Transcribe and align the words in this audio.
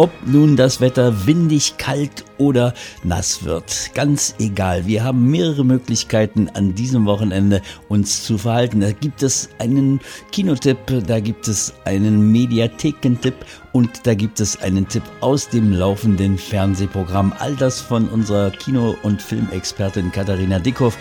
Ob 0.00 0.10
nun 0.24 0.56
das 0.56 0.80
Wetter 0.80 1.26
windig, 1.26 1.76
kalt 1.76 2.24
oder 2.38 2.72
nass 3.04 3.44
wird, 3.44 3.90
ganz 3.92 4.34
egal. 4.38 4.86
Wir 4.86 5.04
haben 5.04 5.30
mehrere 5.30 5.62
Möglichkeiten 5.62 6.48
an 6.54 6.74
diesem 6.74 7.04
Wochenende 7.04 7.60
uns 7.90 8.24
zu 8.24 8.38
verhalten. 8.38 8.80
Da 8.80 8.92
gibt 8.92 9.22
es 9.22 9.50
einen 9.58 10.00
Kinotipp, 10.32 10.78
da 11.06 11.20
gibt 11.20 11.48
es 11.48 11.74
einen 11.84 12.32
Mediathekentipp 12.32 13.34
und 13.74 14.06
da 14.06 14.14
gibt 14.14 14.40
es 14.40 14.62
einen 14.62 14.88
Tipp 14.88 15.02
aus 15.20 15.50
dem 15.50 15.70
laufenden 15.70 16.38
Fernsehprogramm. 16.38 17.34
All 17.38 17.54
das 17.56 17.82
von 17.82 18.08
unserer 18.08 18.52
Kino- 18.52 18.96
und 19.02 19.20
Filmexpertin 19.20 20.12
Katharina 20.12 20.60
Dickhoff. 20.60 20.96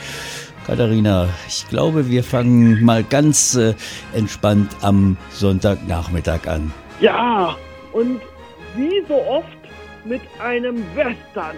Katharina, 0.68 1.30
ich 1.48 1.66
glaube, 1.70 2.10
wir 2.10 2.22
fangen 2.26 2.84
mal 2.84 3.06
ganz 3.06 3.56
äh, 3.56 3.76
entspannt 4.14 4.76
am 4.82 5.16
Sonntagnachmittag 5.30 6.48
an. 6.48 6.74
Ja, 7.00 7.56
und 7.94 8.20
wie 8.76 9.04
so 9.08 9.16
oft 9.16 9.48
mit 10.06 10.22
einem 10.40 10.84
Western, 10.96 11.56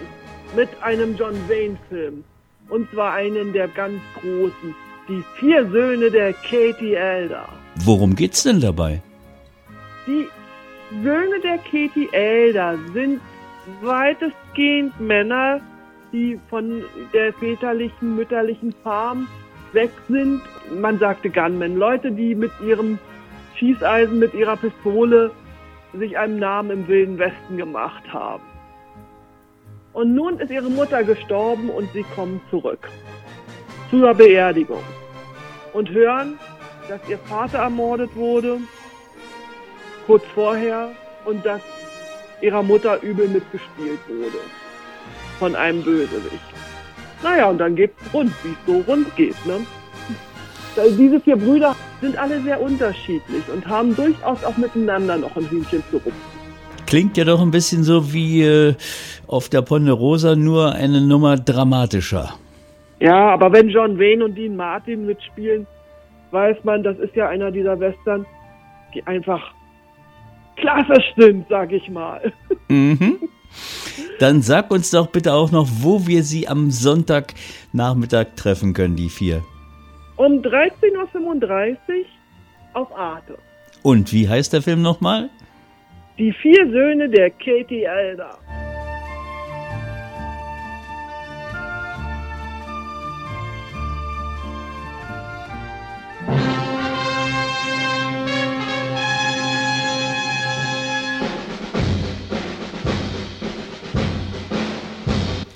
mit 0.56 0.68
einem 0.82 1.16
John 1.16 1.34
Wayne-Film. 1.48 2.24
Und 2.68 2.90
zwar 2.90 3.14
einen 3.14 3.52
der 3.52 3.68
ganz 3.68 4.00
großen, 4.20 4.74
die 5.08 5.22
vier 5.38 5.68
Söhne 5.70 6.10
der 6.10 6.32
Katie 6.32 6.94
Elder. 6.94 7.48
Worum 7.84 8.14
geht's 8.14 8.42
denn 8.42 8.60
dabei? 8.60 9.02
Die 10.06 10.26
Söhne 11.02 11.40
der 11.40 11.58
Katie 11.58 12.08
Elder 12.12 12.78
sind 12.92 13.20
weitestgehend 13.82 14.98
Männer, 15.00 15.60
die 16.12 16.38
von 16.48 16.82
der 17.12 17.32
väterlichen, 17.32 18.16
mütterlichen 18.16 18.74
Farm 18.82 19.26
weg 19.72 19.90
sind. 20.08 20.42
Man 20.80 20.98
sagte 20.98 21.30
Gunmen, 21.30 21.76
Leute, 21.76 22.12
die 22.12 22.34
mit 22.34 22.52
ihrem 22.64 22.98
Schießeisen, 23.56 24.18
mit 24.18 24.34
ihrer 24.34 24.56
Pistole 24.56 25.30
sich 25.98 26.18
einen 26.18 26.38
Namen 26.38 26.70
im 26.70 26.88
Wilden 26.88 27.18
Westen 27.18 27.56
gemacht 27.56 28.02
haben. 28.12 28.42
Und 29.92 30.14
nun 30.14 30.38
ist 30.38 30.50
ihre 30.50 30.70
Mutter 30.70 31.04
gestorben 31.04 31.68
und 31.68 31.92
sie 31.92 32.04
kommen 32.14 32.40
zurück 32.50 32.88
zur 33.90 34.14
Beerdigung 34.14 34.82
und 35.74 35.90
hören, 35.90 36.38
dass 36.88 37.06
ihr 37.08 37.18
Vater 37.18 37.58
ermordet 37.58 38.14
wurde, 38.16 38.58
kurz 40.06 40.24
vorher, 40.34 40.92
und 41.24 41.44
dass 41.44 41.60
ihrer 42.40 42.62
Mutter 42.62 43.00
übel 43.02 43.28
mitgespielt 43.28 44.00
wurde 44.08 44.38
von 45.38 45.54
einem 45.54 45.82
Bösewicht. 45.82 46.40
Naja, 47.22 47.48
und 47.50 47.58
dann 47.58 47.76
geht's 47.76 47.94
rund, 48.12 48.32
wie 48.42 48.50
es 48.50 48.66
so 48.66 48.80
rund 48.90 49.14
geht, 49.14 49.46
ne? 49.46 49.64
Diese 50.98 51.20
vier 51.20 51.36
Brüder 51.36 51.76
sind 52.00 52.16
alle 52.16 52.40
sehr 52.42 52.60
unterschiedlich 52.60 53.42
und 53.52 53.66
haben 53.66 53.94
durchaus 53.94 54.42
auch 54.44 54.56
miteinander 54.56 55.16
noch 55.18 55.36
ein 55.36 55.48
Hühnchen 55.48 55.82
zu 55.90 55.96
rupfen. 55.96 56.12
Klingt 56.86 57.16
ja 57.16 57.24
doch 57.24 57.40
ein 57.40 57.50
bisschen 57.50 57.84
so 57.84 58.12
wie 58.12 58.42
äh, 58.42 58.74
auf 59.26 59.48
der 59.48 59.62
Ponderosa, 59.62 60.36
nur 60.36 60.72
eine 60.72 61.00
Nummer 61.00 61.36
dramatischer. 61.36 62.34
Ja, 63.00 63.30
aber 63.30 63.52
wenn 63.52 63.68
John 63.68 63.98
Wayne 63.98 64.24
und 64.24 64.34
Dean 64.34 64.56
Martin 64.56 65.06
mitspielen, 65.06 65.66
weiß 66.30 66.58
man, 66.64 66.82
das 66.82 66.98
ist 66.98 67.14
ja 67.16 67.28
einer 67.28 67.50
dieser 67.50 67.78
Western, 67.80 68.26
die 68.94 69.06
einfach 69.06 69.40
klassisch 70.56 71.12
sind, 71.16 71.46
sag 71.48 71.72
ich 71.72 71.88
mal. 71.88 72.32
Mhm. 72.68 73.18
Dann 74.18 74.40
sag 74.40 74.70
uns 74.70 74.90
doch 74.92 75.08
bitte 75.08 75.34
auch 75.34 75.50
noch, 75.50 75.68
wo 75.80 76.06
wir 76.06 76.22
sie 76.22 76.48
am 76.48 76.70
Sonntagnachmittag 76.70 78.28
treffen 78.34 78.72
können, 78.72 78.96
die 78.96 79.10
vier. 79.10 79.42
Um 80.24 80.40
13.35 80.40 81.48
Uhr 81.50 82.06
auf 82.74 82.96
Arte. 82.96 83.36
Und 83.82 84.12
wie 84.12 84.28
heißt 84.28 84.52
der 84.52 84.62
Film 84.62 84.80
nochmal? 84.80 85.30
Die 86.16 86.32
vier 86.32 86.70
Söhne 86.70 87.08
der 87.08 87.30
Katie 87.30 87.82
Elder. 87.82 88.38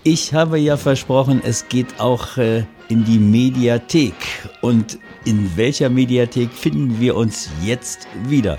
Ich 0.09 0.33
habe 0.33 0.57
ja 0.59 0.77
versprochen, 0.77 1.43
es 1.45 1.69
geht 1.69 1.99
auch 1.99 2.37
äh, 2.37 2.63
in 2.89 3.05
die 3.05 3.19
Mediathek. 3.19 4.15
Und 4.61 5.01
in 5.25 5.51
welcher 5.57 5.91
Mediathek 5.91 6.53
finden 6.53 7.01
wir 7.01 7.17
uns 7.17 7.51
jetzt 7.61 8.07
wieder? 8.29 8.57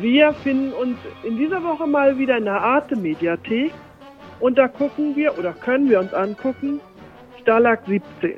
Wir 0.00 0.32
finden 0.32 0.72
uns 0.74 0.96
in 1.24 1.36
dieser 1.38 1.60
Woche 1.64 1.88
mal 1.88 2.16
wieder 2.16 2.38
in 2.38 2.44
der 2.44 2.60
Arte 2.60 2.94
Mediathek. 2.94 3.72
Und 4.38 4.58
da 4.58 4.68
gucken 4.68 5.16
wir 5.16 5.36
oder 5.36 5.54
können 5.54 5.90
wir 5.90 5.98
uns 5.98 6.14
angucken 6.14 6.78
Stalag 7.42 7.80
17. 7.88 8.34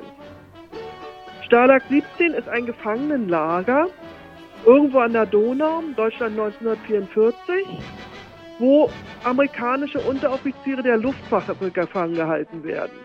Stalag 1.45 1.83
17 1.87 2.33
ist 2.33 2.49
ein 2.49 2.65
Gefangenenlager 2.65 3.89
irgendwo 4.65 4.97
an 5.01 5.13
der 5.13 5.27
Donau, 5.27 5.83
Deutschland 5.95 6.31
1944 6.31 7.67
wo 8.59 8.89
amerikanische 9.23 9.99
Unteroffiziere 9.99 10.83
der 10.83 10.97
Luftwaffe 10.97 11.55
gefangen 11.71 12.15
gehalten 12.15 12.63
werden. 12.63 12.97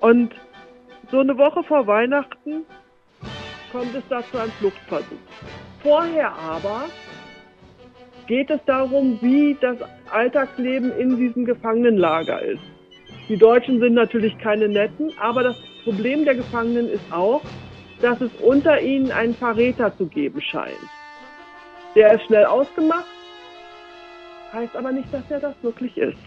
Und 0.00 0.34
so 1.10 1.20
eine 1.20 1.36
Woche 1.36 1.62
vor 1.64 1.86
Weihnachten 1.86 2.64
kommt 3.72 3.94
es 3.94 4.02
dazu 4.08 4.38
einem 4.38 4.52
Fluchtversuch. 4.52 5.16
Vorher 5.82 6.32
aber 6.32 6.84
geht 8.26 8.50
es 8.50 8.60
darum, 8.66 9.18
wie 9.20 9.56
das 9.60 9.76
Alltagsleben 10.10 10.96
in 10.98 11.16
diesem 11.16 11.44
Gefangenenlager 11.44 12.40
ist. 12.42 12.62
Die 13.28 13.36
Deutschen 13.36 13.80
sind 13.80 13.94
natürlich 13.94 14.36
keine 14.38 14.68
Netten, 14.68 15.12
aber 15.20 15.42
das 15.42 15.56
Problem 15.84 16.24
der 16.24 16.34
Gefangenen 16.34 16.88
ist 16.88 17.12
auch, 17.12 17.42
dass 18.00 18.20
es 18.20 18.30
unter 18.40 18.80
ihnen 18.80 19.12
einen 19.12 19.34
Verräter 19.34 19.96
zu 19.96 20.06
geben 20.06 20.40
scheint. 20.40 20.74
Der 21.94 22.14
ist 22.14 22.24
schnell 22.26 22.46
ausgemacht 22.46 23.06
heißt 24.52 24.76
aber 24.76 24.92
nicht, 24.92 25.12
dass 25.12 25.22
er 25.30 25.40
das 25.40 25.54
wirklich 25.62 25.96
ist. 25.96 26.18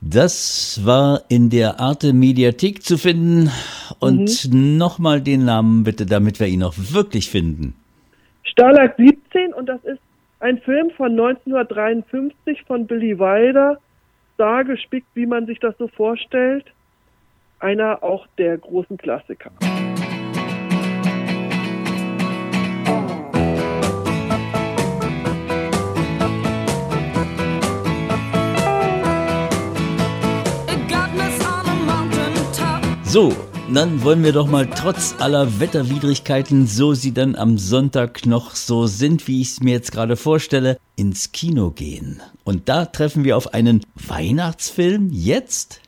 Das 0.00 0.80
war 0.84 1.22
in 1.28 1.50
der 1.50 1.80
Arte 1.80 2.12
Mediathek 2.12 2.82
zu 2.82 2.98
finden. 2.98 3.50
Und 3.98 4.52
mhm. 4.52 4.76
nochmal 4.76 5.20
den 5.20 5.44
Namen 5.44 5.84
bitte, 5.84 6.06
damit 6.06 6.38
wir 6.38 6.46
ihn 6.46 6.62
auch 6.62 6.74
wirklich 6.76 7.30
finden. 7.30 7.74
Stalag 8.44 8.94
17 8.96 9.52
und 9.54 9.66
das 9.66 9.82
ist 9.84 10.00
ein 10.40 10.58
Film 10.58 10.90
von 10.96 11.12
1953 11.12 12.62
von 12.66 12.86
Billy 12.86 13.18
Wilder. 13.18 13.78
Da 14.36 14.62
gespickt, 14.62 15.08
wie 15.14 15.26
man 15.26 15.46
sich 15.46 15.58
das 15.60 15.74
so 15.78 15.88
vorstellt. 15.88 16.66
Einer 17.58 18.02
auch 18.02 18.26
der 18.36 18.58
großen 18.58 18.98
Klassiker. 18.98 19.50
So, 33.16 33.32
dann 33.72 34.04
wollen 34.04 34.22
wir 34.22 34.32
doch 34.34 34.46
mal 34.46 34.66
trotz 34.66 35.16
aller 35.22 35.58
Wetterwidrigkeiten, 35.58 36.66
so 36.66 36.92
sie 36.92 37.14
dann 37.14 37.34
am 37.34 37.56
Sonntag 37.56 38.26
noch 38.26 38.50
so 38.50 38.84
sind, 38.84 39.26
wie 39.26 39.40
ich 39.40 39.52
es 39.52 39.62
mir 39.62 39.72
jetzt 39.72 39.90
gerade 39.90 40.16
vorstelle, 40.16 40.76
ins 40.98 41.32
Kino 41.32 41.70
gehen. 41.70 42.20
Und 42.44 42.68
da 42.68 42.84
treffen 42.84 43.24
wir 43.24 43.38
auf 43.38 43.54
einen 43.54 43.80
Weihnachtsfilm 43.94 45.08
jetzt? 45.12 45.80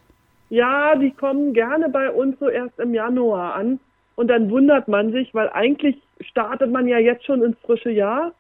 Ja, 0.48 0.96
die 0.96 1.10
kommen 1.10 1.52
gerne 1.52 1.90
bei 1.90 2.10
uns 2.10 2.38
so 2.40 2.48
erst 2.48 2.78
im 2.78 2.94
Januar 2.94 3.56
an. 3.56 3.78
Und 4.16 4.28
dann 4.28 4.48
wundert 4.50 4.88
man 4.88 5.12
sich, 5.12 5.34
weil 5.34 5.50
eigentlich 5.50 5.98
startet 6.22 6.72
man 6.72 6.88
ja 6.88 6.96
jetzt 6.98 7.26
schon 7.26 7.42
ins 7.42 7.58
frische 7.58 7.90
Jahr. 7.90 8.32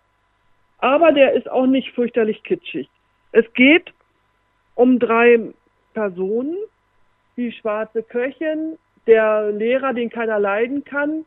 Aber 0.78 1.12
der 1.12 1.34
ist 1.34 1.50
auch 1.50 1.66
nicht 1.66 1.90
fürchterlich 1.90 2.42
kitschig. 2.42 2.88
Es 3.32 3.44
geht 3.52 3.92
um 4.74 4.98
drei 4.98 5.40
Personen, 5.92 6.56
die 7.38 7.52
schwarze 7.52 8.02
Köchin, 8.02 8.76
der 9.06 9.50
Lehrer, 9.52 9.94
den 9.94 10.10
keiner 10.10 10.38
leiden 10.38 10.84
kann 10.84 11.24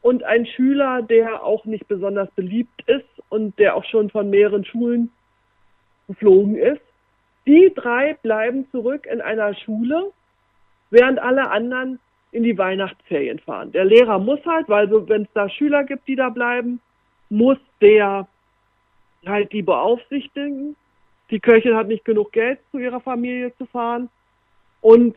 und 0.00 0.24
ein 0.24 0.46
Schüler, 0.46 1.02
der 1.02 1.44
auch 1.44 1.64
nicht 1.66 1.86
besonders 1.86 2.30
beliebt 2.32 2.82
ist 2.86 3.06
und 3.28 3.56
der 3.58 3.76
auch 3.76 3.84
schon 3.84 4.10
von 4.10 4.30
mehreren 4.30 4.64
Schulen 4.64 5.12
geflogen 6.08 6.56
ist. 6.56 6.80
Die 7.46 7.72
drei 7.74 8.14
bleiben 8.14 8.66
zurück 8.70 9.06
in 9.06 9.20
einer 9.20 9.54
Schule, 9.54 10.10
während 10.90 11.18
alle 11.18 11.50
anderen 11.50 12.00
in 12.32 12.42
die 12.42 12.56
Weihnachtsferien 12.56 13.38
fahren. 13.38 13.72
Der 13.72 13.84
Lehrer 13.84 14.18
muss 14.18 14.44
halt, 14.46 14.68
weil 14.68 14.88
so, 14.88 15.08
wenn 15.08 15.22
es 15.22 15.32
da 15.34 15.48
Schüler 15.48 15.84
gibt, 15.84 16.08
die 16.08 16.16
da 16.16 16.30
bleiben, 16.30 16.80
muss 17.28 17.58
der 17.80 18.26
halt 19.26 19.52
die 19.52 19.62
beaufsichtigen. 19.62 20.74
Die 21.30 21.40
Köchin 21.40 21.76
hat 21.76 21.88
nicht 21.88 22.04
genug 22.04 22.32
Geld, 22.32 22.58
zu 22.70 22.78
ihrer 22.78 23.00
Familie 23.00 23.54
zu 23.56 23.66
fahren. 23.66 24.08
Und 24.80 25.16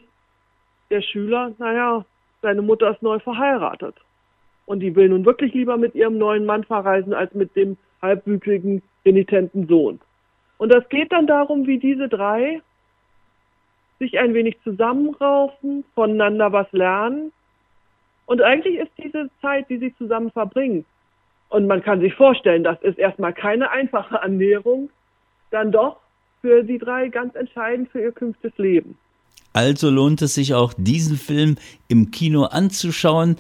der 0.94 1.02
Schüler, 1.02 1.52
naja, 1.58 2.06
seine 2.42 2.62
Mutter 2.62 2.92
ist 2.92 3.02
neu 3.02 3.20
verheiratet. 3.20 3.96
Und 4.66 4.80
die 4.80 4.96
will 4.96 5.10
nun 5.10 5.26
wirklich 5.26 5.54
lieber 5.54 5.76
mit 5.76 5.96
ihrem 5.96 6.18
neuen 6.18 6.46
Mann 6.46 6.64
verreisen, 6.64 7.14
als 7.14 7.34
mit 7.34 7.56
dem 7.56 7.78
halbwüchsigen, 8.02 8.84
renitenten 9.06 9.68
Sohn. 9.68 10.00
Und 10.58 10.72
das 10.72 10.88
geht 10.90 11.12
dann 11.12 11.28
darum, 11.28 11.66
wie 11.68 11.80
diese 11.80 12.08
drei 12.08 12.62
sich 14.00 14.20
ein 14.20 14.34
wenig 14.34 14.62
zusammenraufen, 14.64 15.84
voneinander 15.96 16.52
was 16.52 16.72
lernen. 16.72 17.32
Und 18.26 18.42
eigentlich 18.42 18.78
ist 18.78 18.92
diese 18.98 19.30
Zeit, 19.42 19.70
die 19.70 19.78
sie 19.78 19.96
zusammen 19.98 20.32
verbringen, 20.32 20.86
und 21.50 21.68
man 21.68 21.84
kann 21.84 22.00
sich 22.00 22.16
vorstellen, 22.16 22.64
das 22.64 22.82
ist 22.82 22.98
erstmal 22.98 23.32
keine 23.32 23.70
einfache 23.70 24.20
Annäherung, 24.22 24.90
dann 25.52 25.72
doch 25.72 25.98
für 26.42 26.64
die 26.64 26.80
drei 26.80 27.10
ganz 27.10 27.36
entscheidend 27.36 27.90
für 27.92 28.02
ihr 28.02 28.12
künftiges 28.12 28.58
Leben. 28.58 28.98
Also 29.54 29.90
lohnt 29.90 30.22
es 30.22 30.34
sich 30.34 30.54
auch, 30.54 30.74
diesen 30.76 31.18
Film 31.18 31.56
im 31.88 32.12
Kino 32.12 32.44
anzuschauen. 32.44 33.38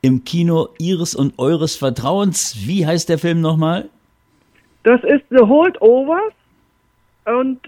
Im 0.00 0.24
Kino 0.24 0.68
Ihres 0.78 1.14
und 1.14 1.38
Eures 1.38 1.76
Vertrauens. 1.76 2.56
Wie 2.66 2.86
heißt 2.86 3.08
der 3.08 3.18
Film 3.18 3.40
nochmal? 3.40 3.88
Das 4.82 5.00
ist 5.04 5.22
The 5.30 5.38
Holdovers 5.38 6.32
und 7.24 7.60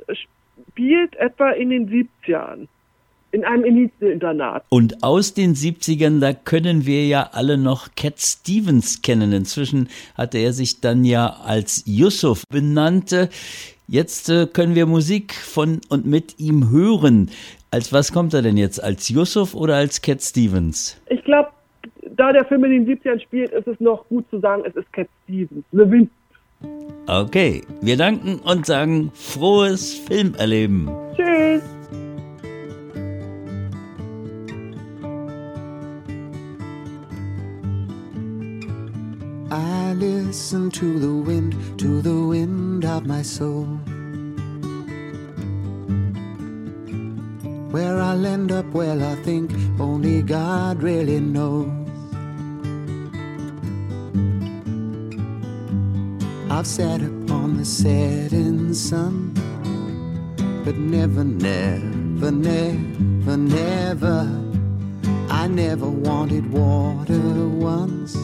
spielt 0.72 1.14
etwa 1.16 1.50
in 1.50 1.70
den 1.70 1.88
70ern 1.88 2.66
in 3.34 3.44
einem 3.44 3.64
Elite-Internat. 3.64 4.64
Und 4.69 5.02
aus 5.02 5.34
den 5.34 5.54
70ern, 5.56 6.20
da 6.20 6.32
können 6.32 6.86
wir 6.86 7.04
ja 7.06 7.31
alle 7.32 7.58
noch 7.58 7.88
Cat 7.96 8.20
Stevens 8.20 9.02
kennen. 9.02 9.32
Inzwischen 9.32 9.88
hatte 10.16 10.38
er 10.38 10.52
sich 10.52 10.81
dann 10.81 11.04
ja 11.04 11.26
als 11.44 11.82
Yusuf 11.84 12.44
benannt. 12.48 13.14
Jetzt 13.88 14.28
äh, 14.31 14.46
können 14.46 14.76
wir 14.76 14.86
Musik 14.86 15.34
von 15.34 15.81
und 15.88 16.06
mit 16.06 16.38
ihm 16.38 16.70
hören. 16.70 17.31
Als 17.74 17.92
was 17.92 18.12
kommt 18.12 18.32
er 18.32 18.42
denn 18.42 18.56
jetzt? 18.56 18.80
Als 18.80 19.08
Yusuf 19.08 19.52
oder 19.52 19.74
als 19.74 20.00
Cat 20.00 20.22
Stevens? 20.22 20.96
Ich 21.08 21.24
glaube, 21.24 21.48
da 22.02 22.32
der 22.32 22.44
Film 22.44 22.62
in 22.62 22.86
den 22.86 22.86
70ern 22.86 23.20
spielt, 23.20 23.50
ist 23.50 23.66
es 23.66 23.80
noch 23.80 24.08
gut 24.08 24.24
zu 24.30 24.38
sagen, 24.38 24.62
es 24.64 24.76
ist 24.76 24.92
Cat 24.92 25.08
Stevens. 25.24 25.64
Le 25.72 25.90
Wind. 25.90 26.08
Okay, 27.08 27.62
wir 27.80 27.96
danken 27.96 28.38
und 28.44 28.64
sagen 28.64 29.10
frohes 29.12 29.92
Filmerleben. 29.92 30.88
Tschüss. 31.16 31.64
I 39.50 39.94
listen 39.94 40.70
to 40.70 41.00
the 41.00 41.26
wind, 41.26 41.56
to 41.78 42.00
the 42.00 42.14
wind 42.14 42.84
of 42.84 43.04
my 43.04 43.24
soul. 43.24 43.66
Where 47.74 47.98
I'll 48.00 48.24
end 48.24 48.52
up, 48.52 48.66
well, 48.66 49.02
I 49.02 49.16
think 49.24 49.50
only 49.80 50.22
God 50.22 50.80
really 50.80 51.18
knows. 51.18 51.72
I've 56.48 56.68
sat 56.68 57.00
upon 57.02 57.56
the 57.56 57.64
setting 57.64 58.72
sun, 58.74 59.32
but 60.64 60.76
never, 60.76 61.24
never, 61.24 62.30
never, 62.30 63.36
never. 63.36 64.20
I 65.28 65.48
never 65.48 65.88
wanted 65.88 66.52
water 66.52 67.48
once 67.48 68.14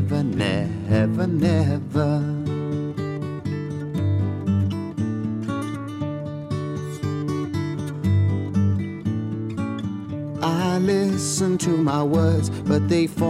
never, 0.00 0.22
never, 0.22 1.26
never. 1.26 2.29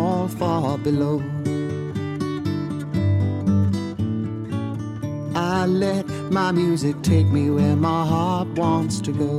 Fall 0.00 0.28
far 0.28 0.78
below. 0.78 1.18
I 5.34 5.66
let 5.66 6.06
my 6.38 6.52
music 6.52 6.96
take 7.02 7.26
me 7.26 7.50
where 7.50 7.76
my 7.76 8.02
heart 8.12 8.48
wants 8.62 9.00
to 9.06 9.12
go. 9.24 9.34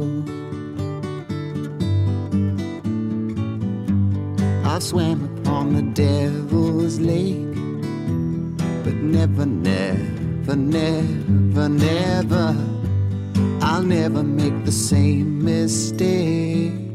I've 4.72 4.84
swam 4.84 5.20
upon 5.38 5.74
the 5.78 5.86
devil's 6.08 7.00
lake. 7.00 7.56
But 8.84 8.96
never, 9.18 9.46
never, 9.46 10.56
never, 10.56 11.70
never, 11.70 12.48
I'll 13.62 13.88
never 14.00 14.24
make 14.24 14.58
the 14.66 14.72
same 14.72 15.44
mistake. 15.44 16.91